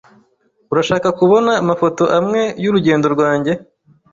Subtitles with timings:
[0.71, 3.51] Urashaka kubona amafoto amwe y'urugendo rwanjye?